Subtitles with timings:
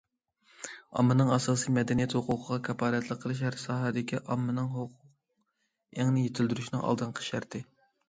[0.95, 7.67] ئاممىنىڭ ئاساسىي مەدەنىيەت ھوقۇقىغا كاپالەتلىك قىلىش ھەر ساھەدىكى ئاممىنىڭ ھوقۇق ئېڭىنى يېتىلدۈرۈشنىڭ ئالدىنقى شەرتى.